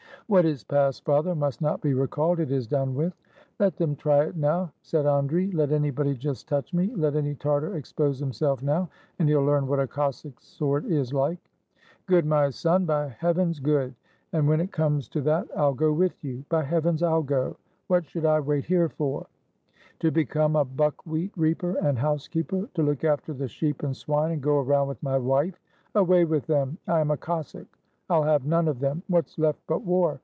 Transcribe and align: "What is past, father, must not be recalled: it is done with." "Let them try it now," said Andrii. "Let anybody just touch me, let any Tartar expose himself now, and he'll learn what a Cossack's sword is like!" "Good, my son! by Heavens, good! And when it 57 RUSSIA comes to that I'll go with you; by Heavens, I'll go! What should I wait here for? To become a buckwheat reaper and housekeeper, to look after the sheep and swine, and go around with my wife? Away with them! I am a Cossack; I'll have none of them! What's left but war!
"What 0.27 0.45
is 0.45 0.63
past, 0.63 1.03
father, 1.03 1.35
must 1.35 1.59
not 1.59 1.81
be 1.81 1.93
recalled: 1.93 2.39
it 2.39 2.53
is 2.53 2.65
done 2.65 2.95
with." 2.95 3.11
"Let 3.59 3.75
them 3.75 3.97
try 3.97 4.23
it 4.27 4.37
now," 4.37 4.71
said 4.81 5.03
Andrii. 5.05 5.53
"Let 5.53 5.73
anybody 5.73 6.15
just 6.15 6.47
touch 6.47 6.73
me, 6.73 6.89
let 6.95 7.17
any 7.17 7.35
Tartar 7.35 7.75
expose 7.75 8.19
himself 8.19 8.63
now, 8.63 8.87
and 9.19 9.27
he'll 9.27 9.43
learn 9.43 9.67
what 9.67 9.81
a 9.81 9.87
Cossack's 9.87 10.45
sword 10.47 10.85
is 10.85 11.11
like!" 11.13 11.37
"Good, 12.07 12.25
my 12.25 12.49
son! 12.49 12.85
by 12.85 13.09
Heavens, 13.09 13.59
good! 13.59 13.93
And 14.31 14.47
when 14.47 14.61
it 14.61 14.67
57 14.67 14.67
RUSSIA 14.69 14.85
comes 14.85 15.07
to 15.09 15.21
that 15.23 15.47
I'll 15.53 15.73
go 15.73 15.91
with 15.91 16.23
you; 16.23 16.45
by 16.47 16.63
Heavens, 16.63 17.03
I'll 17.03 17.23
go! 17.23 17.57
What 17.87 18.05
should 18.05 18.23
I 18.25 18.39
wait 18.39 18.63
here 18.63 18.87
for? 18.87 19.27
To 19.99 20.11
become 20.11 20.55
a 20.55 20.63
buckwheat 20.63 21.33
reaper 21.35 21.73
and 21.73 21.97
housekeeper, 21.99 22.69
to 22.75 22.83
look 22.83 23.03
after 23.03 23.33
the 23.33 23.49
sheep 23.49 23.83
and 23.83 23.93
swine, 23.97 24.31
and 24.31 24.41
go 24.41 24.59
around 24.61 24.87
with 24.87 25.03
my 25.03 25.17
wife? 25.17 25.59
Away 25.93 26.23
with 26.23 26.47
them! 26.47 26.77
I 26.87 27.01
am 27.01 27.11
a 27.11 27.17
Cossack; 27.17 27.67
I'll 28.09 28.23
have 28.23 28.45
none 28.45 28.67
of 28.69 28.79
them! 28.79 29.03
What's 29.07 29.37
left 29.39 29.59
but 29.67 29.83
war! 29.83 30.19